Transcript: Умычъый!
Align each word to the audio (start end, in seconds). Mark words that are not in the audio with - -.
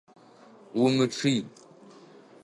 Умычъый! 0.83 1.37